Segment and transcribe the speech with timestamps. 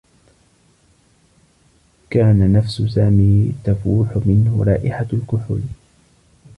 [2.09, 5.61] كان نفس سامي تفوح منه رائحة الكحول.